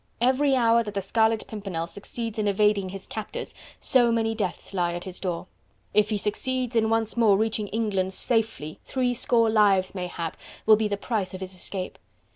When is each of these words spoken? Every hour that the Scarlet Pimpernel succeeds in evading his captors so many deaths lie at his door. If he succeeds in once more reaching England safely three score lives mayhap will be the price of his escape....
Every 0.19 0.55
hour 0.55 0.81
that 0.81 0.95
the 0.95 0.99
Scarlet 0.99 1.45
Pimpernel 1.45 1.85
succeeds 1.85 2.39
in 2.39 2.47
evading 2.47 2.89
his 2.89 3.05
captors 3.05 3.53
so 3.79 4.11
many 4.11 4.33
deaths 4.33 4.73
lie 4.73 4.95
at 4.95 5.03
his 5.03 5.19
door. 5.19 5.45
If 5.93 6.09
he 6.09 6.17
succeeds 6.17 6.75
in 6.75 6.89
once 6.89 7.15
more 7.15 7.37
reaching 7.37 7.67
England 7.67 8.13
safely 8.13 8.79
three 8.83 9.13
score 9.13 9.47
lives 9.47 9.93
mayhap 9.93 10.37
will 10.65 10.75
be 10.75 10.87
the 10.87 10.97
price 10.97 11.35
of 11.35 11.41
his 11.41 11.53
escape.... 11.53 11.99